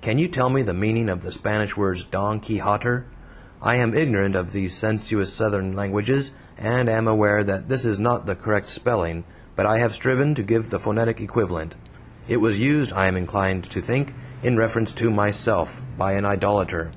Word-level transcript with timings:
Can 0.00 0.18
you 0.18 0.26
tell 0.26 0.48
me 0.50 0.62
the 0.62 0.74
meaning 0.74 1.08
of 1.08 1.22
the 1.22 1.30
Spanish 1.30 1.76
words 1.76 2.04
"Don 2.04 2.40
Keyhotter"? 2.40 3.04
I 3.62 3.76
am 3.76 3.94
ignorant 3.94 4.34
of 4.34 4.50
these 4.50 4.74
sensuous 4.74 5.32
Southern 5.32 5.72
languages, 5.76 6.32
and 6.58 6.88
am 6.88 7.06
aware 7.06 7.44
that 7.44 7.68
this 7.68 7.84
is 7.84 8.00
not 8.00 8.26
the 8.26 8.34
correct 8.34 8.68
spelling, 8.68 9.22
but 9.54 9.66
I 9.66 9.78
have 9.78 9.94
striven 9.94 10.34
to 10.34 10.42
give 10.42 10.70
the 10.70 10.80
phonetic 10.80 11.20
equivalent. 11.20 11.76
It 12.26 12.38
was 12.38 12.58
used, 12.58 12.92
I 12.92 13.06
am 13.06 13.16
inclined 13.16 13.62
to 13.70 13.80
think, 13.80 14.14
in 14.42 14.56
reference 14.56 14.90
to 14.94 15.12
MYSELF, 15.12 15.80
by 15.96 16.14
an 16.14 16.24
idolater. 16.24 16.90